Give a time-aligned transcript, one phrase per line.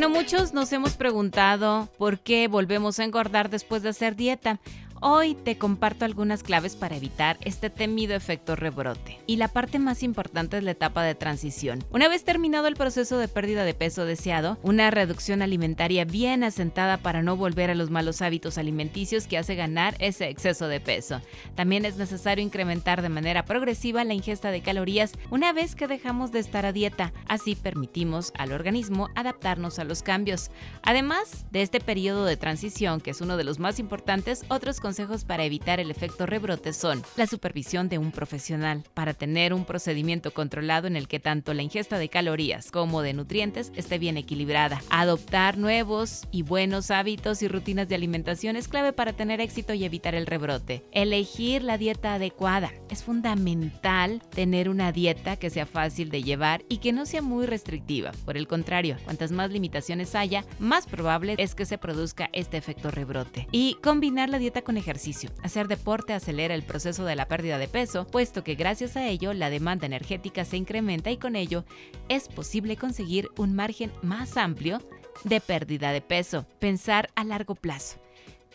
[0.00, 4.58] Bueno, muchos nos hemos preguntado por qué volvemos a engordar después de hacer dieta.
[5.02, 9.18] Hoy te comparto algunas claves para evitar este temido efecto rebrote.
[9.26, 11.82] Y la parte más importante es la etapa de transición.
[11.90, 16.98] Una vez terminado el proceso de pérdida de peso deseado, una reducción alimentaria bien asentada
[16.98, 21.22] para no volver a los malos hábitos alimenticios que hace ganar ese exceso de peso.
[21.54, 26.30] También es necesario incrementar de manera progresiva la ingesta de calorías una vez que dejamos
[26.30, 27.14] de estar a dieta.
[27.26, 30.50] Así permitimos al organismo adaptarnos a los cambios.
[30.82, 34.78] Además de este periodo de transición, que es uno de los más importantes, otros
[35.26, 40.32] para evitar el efecto rebrote son la supervisión de un profesional para tener un procedimiento
[40.32, 44.82] controlado en el que tanto la ingesta de calorías como de nutrientes esté bien equilibrada.
[44.90, 49.84] Adoptar nuevos y buenos hábitos y rutinas de alimentación es clave para tener éxito y
[49.84, 50.84] evitar el rebrote.
[50.90, 52.72] Elegir la dieta adecuada.
[52.88, 57.46] Es fundamental tener una dieta que sea fácil de llevar y que no sea muy
[57.46, 58.10] restrictiva.
[58.24, 62.90] Por el contrario, cuantas más limitaciones haya, más probable es que se produzca este efecto
[62.90, 63.46] rebrote.
[63.52, 65.30] Y combinar la dieta con ejercicio.
[65.42, 69.32] Hacer deporte acelera el proceso de la pérdida de peso, puesto que gracias a ello
[69.32, 71.64] la demanda energética se incrementa y con ello
[72.08, 74.80] es posible conseguir un margen más amplio
[75.24, 76.46] de pérdida de peso.
[76.58, 77.98] Pensar a largo plazo.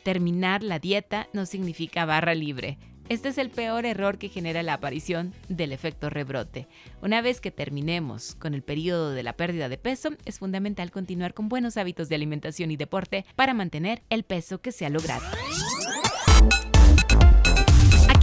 [0.03, 2.77] Terminar la dieta no significa barra libre.
[3.07, 6.67] Este es el peor error que genera la aparición del efecto rebrote.
[7.03, 11.35] Una vez que terminemos con el periodo de la pérdida de peso, es fundamental continuar
[11.35, 15.23] con buenos hábitos de alimentación y deporte para mantener el peso que se ha logrado.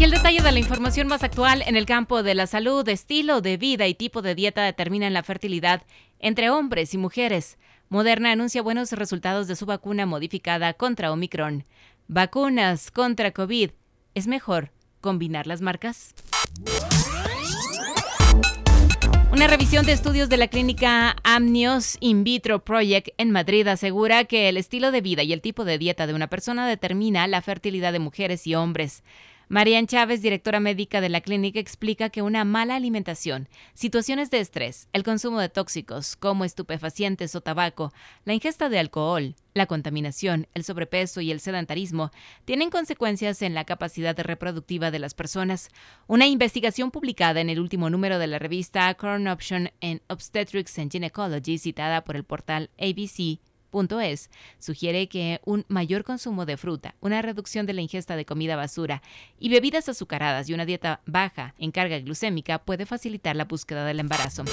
[0.02, 3.40] Aquí el detalle de la información más actual en el campo de la salud, estilo
[3.40, 5.84] de vida y tipo de dieta determinan la fertilidad
[6.18, 7.56] entre hombres y mujeres.
[7.88, 11.62] Moderna anuncia buenos resultados de su vacuna modificada contra Omicron.
[12.08, 13.70] Vacunas contra COVID.
[14.16, 16.16] ¿Es mejor combinar las marcas?
[19.30, 24.48] Una revisión de estudios de la clínica Amnios In Vitro Project en Madrid asegura que
[24.48, 27.92] el estilo de vida y el tipo de dieta de una persona determina la fertilidad
[27.92, 29.04] de mujeres y hombres.
[29.52, 34.88] Marian Chávez, directora médica de la clínica, explica que una mala alimentación, situaciones de estrés,
[34.94, 37.92] el consumo de tóxicos como estupefacientes o tabaco,
[38.24, 42.12] la ingesta de alcohol, la contaminación, el sobrepeso y el sedentarismo
[42.46, 45.68] tienen consecuencias en la capacidad reproductiva de las personas.
[46.06, 50.90] Una investigación publicada en el último número de la revista Current Option in Obstetrics and
[50.90, 53.38] Gynecology, citada por el portal ABC,
[54.00, 58.56] es, sugiere que un mayor consumo de fruta, una reducción de la ingesta de comida
[58.56, 59.02] basura
[59.38, 64.00] y bebidas azucaradas y una dieta baja en carga glucémica puede facilitar la búsqueda del
[64.00, 64.44] embarazo.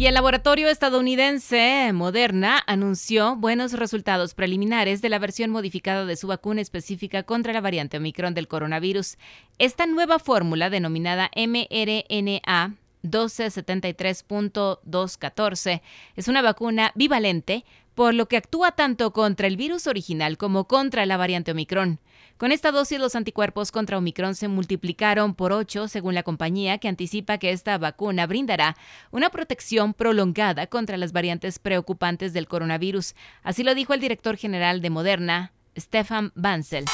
[0.00, 6.26] Y el laboratorio estadounidense Moderna anunció buenos resultados preliminares de la versión modificada de su
[6.26, 9.18] vacuna específica contra la variante Omicron del coronavirus.
[9.58, 15.82] Esta nueva fórmula, denominada mRNA 1273.214,
[16.16, 21.04] es una vacuna bivalente, por lo que actúa tanto contra el virus original como contra
[21.04, 22.00] la variante Omicron.
[22.40, 26.88] Con esta dosis los anticuerpos contra Omicron se multiplicaron por 8 según la compañía que
[26.88, 28.78] anticipa que esta vacuna brindará
[29.10, 33.14] una protección prolongada contra las variantes preocupantes del coronavirus.
[33.42, 36.86] Así lo dijo el director general de Moderna, Stefan Bancel.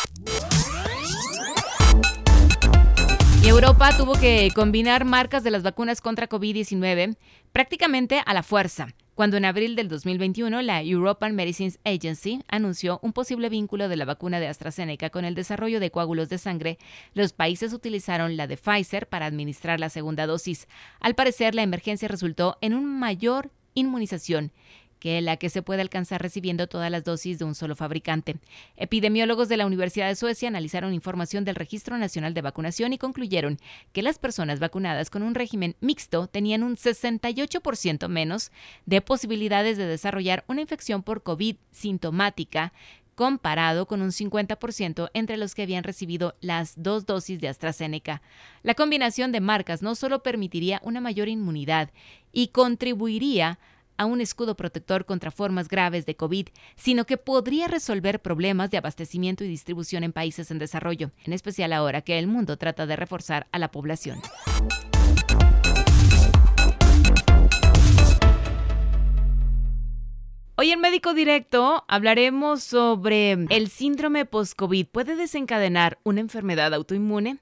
[3.40, 7.16] Y Europa tuvo que combinar marcas de las vacunas contra COVID-19
[7.52, 13.14] prácticamente a la fuerza cuando en abril del 2021 la European Medicines Agency anunció un
[13.14, 16.78] posible vínculo de la vacuna de AstraZeneca con el desarrollo de coágulos de sangre,
[17.14, 20.68] los países utilizaron la de Pfizer para administrar la segunda dosis.
[21.00, 24.52] Al parecer, la emergencia resultó en una mayor inmunización
[24.98, 28.36] que la que se puede alcanzar recibiendo todas las dosis de un solo fabricante.
[28.76, 33.58] Epidemiólogos de la Universidad de Suecia analizaron información del Registro Nacional de Vacunación y concluyeron
[33.92, 38.52] que las personas vacunadas con un régimen mixto tenían un 68% menos
[38.84, 42.72] de posibilidades de desarrollar una infección por COVID sintomática
[43.16, 48.22] comparado con un 50% entre los que habían recibido las dos dosis de AstraZeneca.
[48.62, 51.90] La combinación de marcas no solo permitiría una mayor inmunidad
[52.30, 53.58] y contribuiría
[54.04, 59.44] un escudo protector contra formas graves de COVID, sino que podría resolver problemas de abastecimiento
[59.44, 63.46] y distribución en países en desarrollo, en especial ahora que el mundo trata de reforzar
[63.52, 64.20] a la población.
[70.58, 74.86] Hoy en Médico Directo hablaremos sobre el síndrome post-COVID.
[74.86, 77.38] ¿Puede desencadenar una enfermedad autoinmune?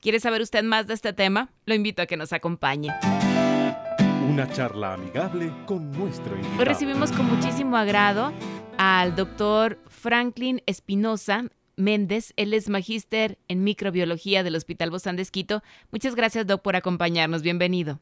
[0.00, 1.50] ¿Quiere saber usted más de este tema?
[1.64, 2.92] Lo invito a que nos acompañe.
[4.36, 6.58] Una charla amigable con nuestro invitado.
[6.58, 8.34] Hoy recibimos con muchísimo agrado
[8.76, 11.46] al doctor Franklin Espinosa
[11.76, 12.34] Méndez.
[12.36, 15.62] Él es magíster en microbiología del Hospital Bozán de Esquito.
[15.90, 17.40] Muchas gracias, doc, por acompañarnos.
[17.40, 17.98] Bienvenido.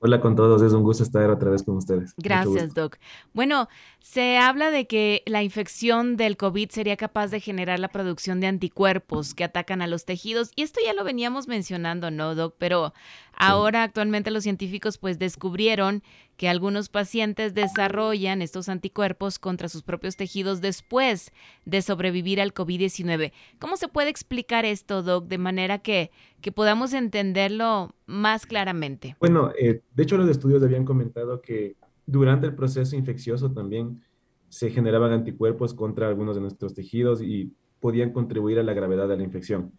[0.00, 2.14] Hola con todos, es un gusto estar otra vez con ustedes.
[2.16, 2.98] Gracias, Doc.
[3.32, 3.68] Bueno,
[3.98, 8.46] se habla de que la infección del COVID sería capaz de generar la producción de
[8.46, 10.52] anticuerpos que atacan a los tejidos.
[10.54, 12.54] Y esto ya lo veníamos mencionando, ¿no, Doc?
[12.58, 12.94] Pero
[13.38, 16.02] ahora actualmente los científicos pues descubrieron
[16.36, 21.32] que algunos pacientes desarrollan estos anticuerpos contra sus propios tejidos después
[21.64, 23.32] de sobrevivir al COVID-19.
[23.58, 29.16] ¿Cómo se puede explicar esto, Doc, de manera que, que podamos entenderlo más claramente?
[29.20, 31.76] Bueno, eh, de hecho los estudios habían comentado que
[32.06, 34.02] durante el proceso infeccioso también
[34.48, 39.16] se generaban anticuerpos contra algunos de nuestros tejidos y podían contribuir a la gravedad de
[39.16, 39.72] la infección,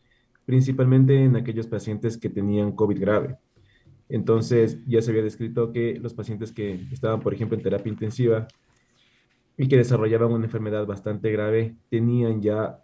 [0.46, 3.38] principalmente en aquellos pacientes que tenían COVID grave.
[4.10, 8.48] Entonces, ya se había descrito que los pacientes que estaban, por ejemplo, en terapia intensiva
[9.56, 12.84] y que desarrollaban una enfermedad bastante grave, tenían ya,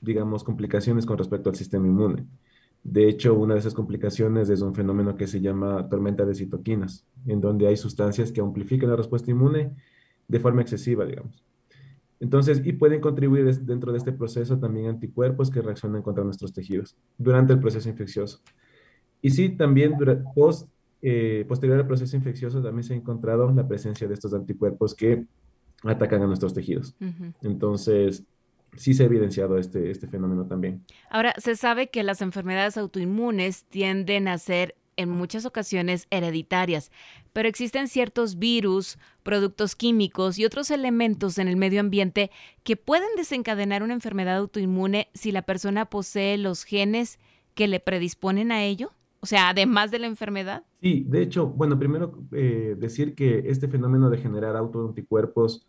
[0.00, 2.26] digamos, complicaciones con respecto al sistema inmune.
[2.82, 7.06] De hecho, una de esas complicaciones es un fenómeno que se llama tormenta de citoquinas,
[7.26, 9.74] en donde hay sustancias que amplifican la respuesta inmune
[10.28, 11.44] de forma excesiva, digamos.
[12.20, 16.96] Entonces, y pueden contribuir dentro de este proceso también anticuerpos que reaccionan contra nuestros tejidos
[17.16, 18.40] durante el proceso infeccioso.
[19.24, 19.96] Y sí, también
[20.34, 20.68] post,
[21.00, 25.24] eh, posterior al proceso infeccioso también se ha encontrado la presencia de estos anticuerpos que
[25.82, 26.94] atacan a nuestros tejidos.
[27.40, 28.22] Entonces,
[28.76, 30.84] sí se ha evidenciado este, este fenómeno también.
[31.08, 36.92] Ahora, se sabe que las enfermedades autoinmunes tienden a ser en muchas ocasiones hereditarias,
[37.32, 42.30] pero existen ciertos virus, productos químicos y otros elementos en el medio ambiente
[42.62, 47.18] que pueden desencadenar una enfermedad autoinmune si la persona posee los genes
[47.54, 48.92] que le predisponen a ello.
[49.24, 50.64] O sea, además de la enfermedad.
[50.82, 55.66] Sí, de hecho, bueno, primero eh, decir que este fenómeno de generar autoanticuerpos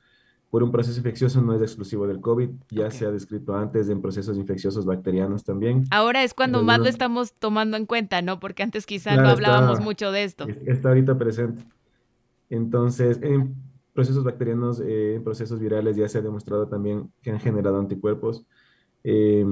[0.49, 4.01] por un proceso infeccioso no es exclusivo del COVID, ya se ha descrito antes en
[4.01, 5.85] procesos infecciosos bacterianos también.
[5.89, 8.41] Ahora es cuando más lo estamos tomando en cuenta, ¿no?
[8.41, 10.47] Porque antes quizás no hablábamos mucho de esto.
[10.65, 11.63] Está ahorita presente.
[12.49, 13.55] Entonces, en
[13.93, 18.45] procesos bacterianos, eh, en procesos virales ya se ha demostrado también que han generado anticuerpos.
[19.05, 19.45] Eh,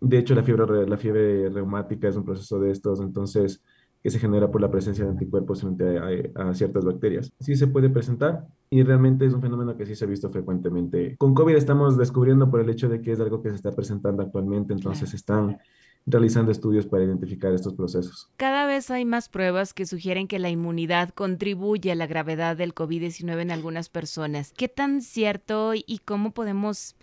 [0.00, 3.62] de hecho, la fiebre, la fiebre reumática es un proceso de estos, entonces,
[4.02, 5.98] que se genera por la presencia de anticuerpos frente
[6.34, 7.32] a, ciertas bacterias.
[7.40, 11.16] Sí se puede presentar y realmente es un fenómeno que sí se ha visto frecuentemente.
[11.18, 14.22] Con COVID estamos descubriendo por el hecho de que es algo que se está presentando
[14.22, 15.58] actualmente, entonces están
[16.06, 18.30] realizando estudios para identificar estos procesos.
[18.36, 22.74] Cada vez hay más pruebas que sugieren que la inmunidad contribuye a la gravedad del
[22.74, 24.54] COVID-19 en algunas personas.
[24.56, 26.96] ¿Qué tan cierto y cómo podemos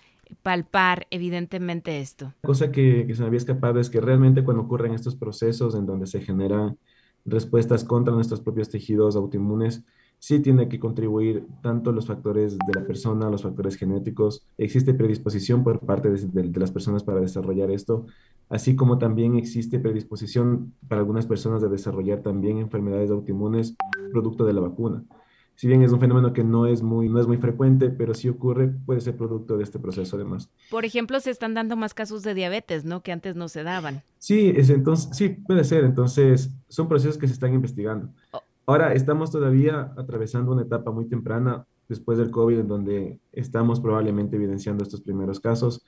[0.44, 2.34] palpar evidentemente esto.
[2.42, 6.08] Cosa que, se me había escapado es que realmente cuando ocurren estos procesos en donde
[6.08, 6.78] se generan
[7.26, 9.84] respuestas contra nuestros propios tejidos autoinmunes,
[10.20, 14.46] sí tiene que contribuir tanto los factores de la persona, los factores genéticos.
[14.58, 18.06] Existe predisposición por parte de, las personas para desarrollar esto,
[18.50, 23.76] así como también existe predisposición para algunas personas de desarrollar también enfermedades autoinmunes
[24.12, 25.04] producto de la vacuna
[25.57, 28.30] si bien es un fenómeno que no es muy, no es muy frecuente, pero si
[28.30, 30.52] ocurre, puede ser producto de este proceso además.
[30.69, 33.02] Por ejemplo, se están dando más casos de diabetes, ¿no?
[33.02, 34.04] Que antes no se daban.
[34.19, 35.83] Sí, es, entonces, sí, puede ser.
[35.83, 38.09] Entonces, son procesos que se están investigando.
[38.31, 38.42] Oh.
[38.68, 44.35] Ahora, estamos todavía atravesando una etapa muy temprana después del COVID, en donde estamos probablemente
[44.35, 45.83] evidenciando estos primeros casos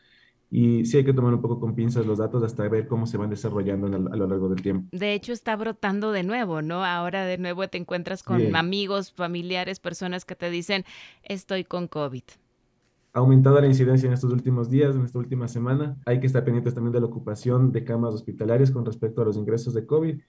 [0.51, 3.17] y sí hay que tomar un poco con pinzas los datos hasta ver cómo se
[3.17, 4.87] van desarrollando a lo largo del tiempo.
[4.91, 6.83] De hecho, está brotando de nuevo, ¿no?
[6.83, 10.85] Ahora de nuevo te encuentras con amigos, familiares, personas que te dicen,
[11.23, 12.23] estoy con COVID.
[13.13, 15.97] Ha aumentado la incidencia en estos últimos días, en esta última semana.
[16.05, 19.37] Hay que estar pendientes también de la ocupación de camas hospitalarias con respecto a los
[19.37, 20.19] ingresos de COVID,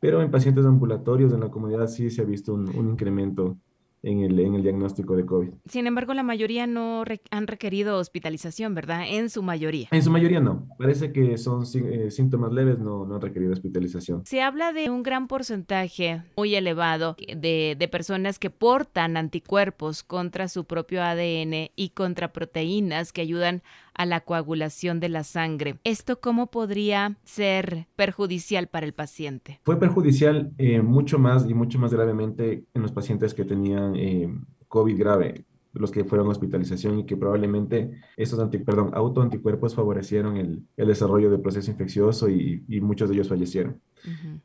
[0.00, 3.58] pero en pacientes ambulatorios en la comunidad sí se ha visto un, un incremento
[4.06, 5.50] en el, en el diagnóstico de COVID.
[5.66, 9.02] Sin embargo, la mayoría no han requerido hospitalización, ¿verdad?
[9.08, 9.88] En su mayoría.
[9.90, 10.68] En su mayoría no.
[10.78, 14.24] Parece que son eh, síntomas leves, no, no han requerido hospitalización.
[14.24, 20.48] Se habla de un gran porcentaje muy elevado de, de personas que portan anticuerpos contra
[20.48, 25.78] su propio ADN y contra proteínas que ayudan a la coagulación de la sangre.
[25.84, 29.60] ¿Esto cómo podría ser perjudicial para el paciente?
[29.64, 34.28] Fue perjudicial eh, mucho más y mucho más gravemente en los pacientes que tenían eh,
[34.68, 35.44] COVID grave.
[35.72, 40.88] los que fueron a hospitalización y que probablemente estos anti, perdón, autoanticuerpos favorecieron el, el,
[40.88, 43.78] desarrollo del proceso infeccioso y, y muchos de ellos fallecieron.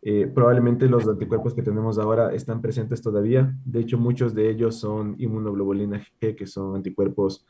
[0.01, 3.55] eh, probablemente los anticuerpos que tenemos ahora están presentes todavía.
[3.63, 7.45] De hecho, muchos de ellos son inmunoglobulina G, que son anticuerpos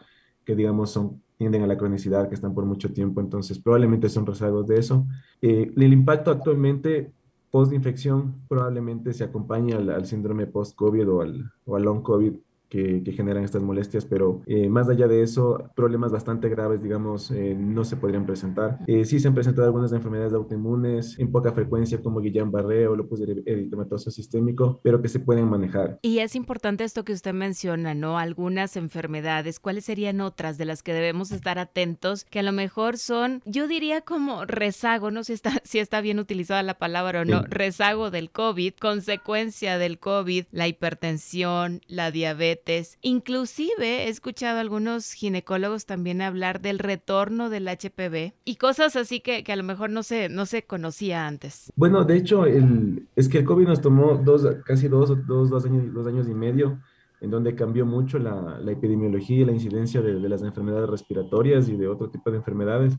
[0.46, 4.28] que digamos son, tienden a la cronicidad, que están por mucho tiempo, entonces probablemente son
[4.28, 5.08] rezagos de eso.
[5.42, 7.12] Eh, el impacto actualmente
[7.50, 12.34] post-infección probablemente se acompaña al, al síndrome post-COVID o al, o al long-COVID
[12.72, 17.30] que, que, generan estas molestias, pero eh, más allá de eso, problemas bastante graves, digamos,
[17.32, 18.80] eh, no se podrían presentar.
[18.88, 23.20] Eh, sí se han presentado algunas enfermedades autoinmunes en poca frecuencia, como Guillain-Barré o lupus
[23.22, 26.00] eritematoso sistémico, pero que se pueden manejar.
[26.02, 28.18] Y es importante esto que usted menciona, ¿no?
[28.18, 32.24] Algunas enfermedades, ¿cuáles serían otras de las que debemos estar atentos?
[32.24, 36.00] Que a lo mejor son, yo diría como rezago, no sé si está, si está
[36.00, 37.48] bien utilizada la palabra o no, sí.
[37.50, 42.61] rezago del COVID, consecuencia del COVID, la hipertensión, la diabetes,
[43.02, 49.20] Inclusive he escuchado a algunos ginecólogos también hablar del retorno del HPV y cosas así
[49.20, 51.72] que, que a lo mejor no se, no se conocía antes.
[51.76, 55.66] Bueno, de hecho, el, es que el COVID nos tomó dos, casi dos, dos, dos,
[55.66, 56.80] años, dos años y medio
[57.22, 61.70] en donde cambió mucho la, la epidemiología y la incidencia de, de, las enfermedades respiratorias
[61.70, 62.98] y de otro tipo de enfermedades.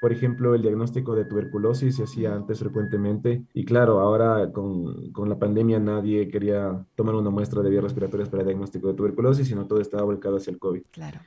[0.00, 5.28] Por ejemplo, el diagnóstico de tuberculosis se hacía antes frecuentemente y claro, ahora con, con,
[5.28, 9.48] la pandemia nadie quería tomar una muestra de vías respiratorias para el diagnóstico de tuberculosis,
[9.48, 10.82] sino todo estaba volcado hacia el COVID.
[10.92, 11.20] Claro.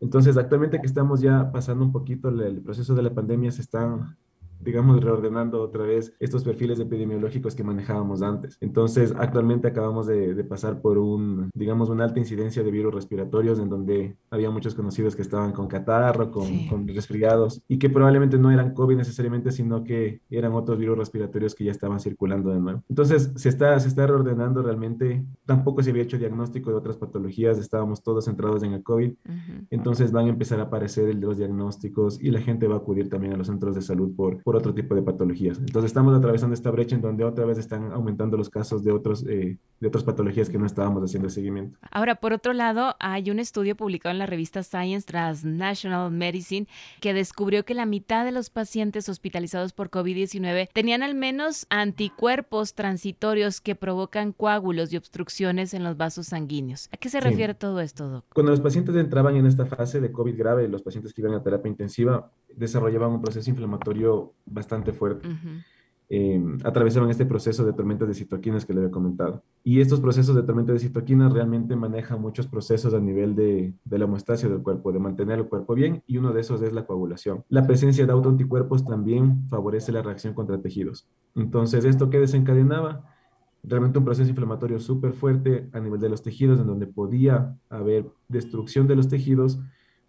[0.00, 3.62] Entonces, actualmente que estamos ya pasando un poquito el, el proceso de la pandemia, se
[3.62, 4.16] están
[4.62, 8.56] digamos, reordenando otra vez estos perfiles epidemiológicos que manejábamos antes.
[8.60, 13.58] Entonces, actualmente acabamos de, de, pasar por un, digamos, una alta incidencia de virus respiratorios
[13.58, 16.66] en donde había muchos conocidos que estaban con catarro, con, sí.
[16.68, 21.54] con resfriados y que probablemente no eran COVID necesariamente, sino que eran otros virus respiratorios
[21.54, 22.82] que ya estaban circulando de nuevo.
[22.88, 25.24] Entonces, se está, se está reordenando realmente.
[25.46, 29.10] Tampoco se había hecho diagnóstico de otras patologías, estábamos todos centrados en el COVID.
[29.10, 29.66] Uh -huh.
[29.70, 33.32] Entonces, van a empezar a aparecer los diagnósticos y la gente va a acudir también
[33.32, 35.56] a los centros de salud por, por otro tipo de patologías.
[35.56, 39.24] Entonces estamos atravesando esta brecha en donde otra vez están aumentando los casos de, otros,
[39.26, 41.78] eh, de otras patologías que no estábamos haciendo seguimiento.
[41.90, 46.66] Ahora, por otro lado, hay un estudio publicado en la revista Science Transnational Medicine
[47.00, 52.74] que descubrió que la mitad de los pacientes hospitalizados por COVID-19 tenían al menos anticuerpos
[52.74, 56.90] transitorios que provocan coágulos y obstrucciones en los vasos sanguíneos.
[56.92, 57.58] ¿A qué se refiere sí.
[57.58, 58.26] todo esto, Doc?
[58.34, 61.42] Cuando los pacientes entraban en esta fase de COVID grave, los pacientes que iban a
[61.42, 65.28] terapia intensiva desarrollaban un proceso inflamatorio bastante fuerte.
[65.28, 65.64] Uh -huh.
[66.14, 69.42] eh, atravesaban este proceso de tormentas de citoquinas que le había comentado.
[69.64, 73.98] Y estos procesos de tormentas de citoquinas realmente manejan muchos procesos a nivel de, de,
[73.98, 76.84] la homeostasia del cuerpo, de mantener el cuerpo bien, y uno de esos es la
[76.84, 77.44] coagulación.
[77.48, 81.08] La presencia de autoanticuerpos también favorece la reacción contra tejidos.
[81.34, 83.06] Entonces, ¿esto qué desencadenaba?
[83.62, 88.06] Realmente un proceso inflamatorio súper fuerte a nivel de los tejidos, en donde podía haber
[88.28, 89.60] destrucción de los tejidos,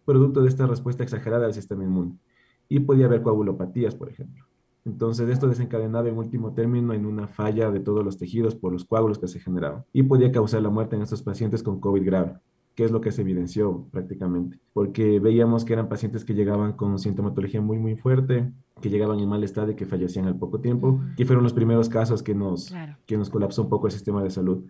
[0.04, 2.18] producto de esta respuesta exagerada del sistema inmune
[2.74, 4.46] y podía haber coagulopatías, por ejemplo.
[4.84, 8.84] Entonces, esto desencadenaba en último término en una falla de todos los tejidos por los
[8.84, 12.34] coágulos que se generaban y podía causar la muerte en estos pacientes con COVID grave,
[12.74, 16.98] que es lo que se evidenció prácticamente, porque veíamos que eran pacientes que llegaban con
[16.98, 18.52] sintomatología muy, muy fuerte,
[18.82, 21.90] que llegaban en mal estado y que fallecían al poco tiempo, que fueron los primeros
[21.90, 22.98] casos que nos, claro.
[23.06, 24.64] que nos colapsó un poco el sistema de salud.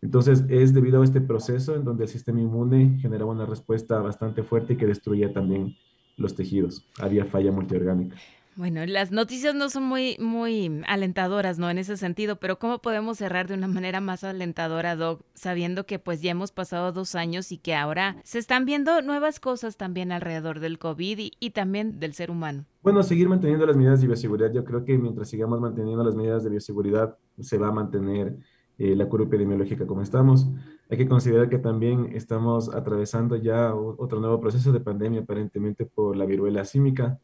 [0.00, 4.44] Entonces, es debido a este proceso en donde el sistema inmune generaba una respuesta bastante
[4.44, 5.74] fuerte y que destruía también
[6.18, 6.84] los tejidos.
[6.98, 8.16] Había falla multiorgánica.
[8.58, 11.70] Bueno, las noticias no son muy, muy alentadoras, ¿no?
[11.70, 16.00] En ese sentido, pero ¿cómo podemos cerrar de una manera más alentadora, Doc, sabiendo que
[16.00, 20.10] pues ya hemos pasado dos años y que ahora se están viendo nuevas cosas también
[20.10, 22.64] alrededor del COVID y, y también del ser humano?
[22.82, 24.52] Bueno, seguir manteniendo las medidas de bioseguridad.
[24.52, 28.38] Yo creo que mientras sigamos manteniendo las medidas de bioseguridad, se va a mantener
[28.78, 30.48] eh, la curva epidemiológica como estamos.
[30.88, 36.16] Hay que considerar que también estamos atravesando ya otro nuevo proceso de pandemia, aparentemente por
[36.16, 37.18] la viruela símica.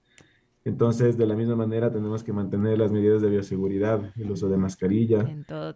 [0.64, 4.56] Entonces, de la misma manera, tenemos que mantener las medidas de bioseguridad, el uso de
[4.56, 5.20] mascarilla,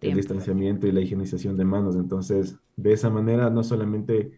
[0.00, 1.94] el distanciamiento y la higienización de manos.
[1.94, 4.32] Entonces, de esa manera, no solamente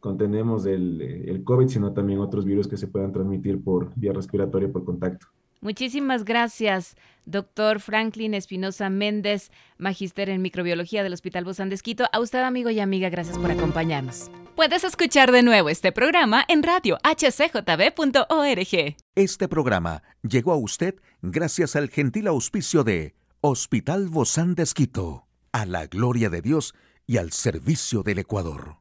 [0.00, 4.72] contenemos el, el COVID, sino también otros virus que se puedan transmitir por vía respiratoria
[4.72, 5.26] por contacto.
[5.60, 12.06] Muchísimas gracias, doctor Franklin Espinosa Méndez, magíster en microbiología del Hospital Bozán de Esquito.
[12.12, 14.30] A usted, amigo y amiga, gracias por acompañarnos.
[14.54, 18.96] Puedes escuchar de nuevo este programa en radio hcjb.org.
[19.14, 25.66] Este programa llegó a usted gracias al gentil auspicio de Hospital Bozán de Esquito, a
[25.66, 26.74] la gloria de Dios
[27.06, 28.78] y al servicio del Ecuador.